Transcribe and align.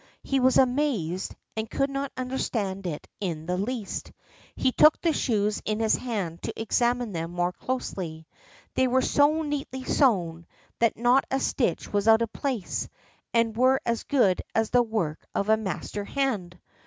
He 0.23 0.39
was 0.39 0.57
amazed, 0.57 1.35
and 1.55 1.69
could 1.69 1.91
not 1.91 2.11
understand 2.17 2.87
it 2.87 3.07
in 3.19 3.45
the 3.45 3.55
least. 3.55 4.11
He 4.55 4.71
took 4.71 4.99
the 4.99 5.13
shoes 5.13 5.61
in 5.63 5.79
his 5.79 5.93
hand 5.95 6.41
to 6.41 6.59
examine 6.59 7.11
them 7.11 7.29
more 7.33 7.51
closely. 7.51 8.25
They 8.73 8.87
were 8.87 9.03
so 9.03 9.43
neatly 9.43 9.83
sewn 9.83 10.47
that 10.79 10.97
not 10.97 11.25
a 11.29 11.39
stitch 11.39 11.93
was 11.93 12.07
out 12.07 12.23
of 12.23 12.33
place, 12.33 12.89
and 13.31 13.55
were 13.55 13.79
as 13.85 14.01
good 14.01 14.41
as 14.55 14.71
the 14.71 14.81
work 14.81 15.23
of 15.35 15.49
a 15.49 15.55
master 15.57 16.03
hand. 16.05 16.57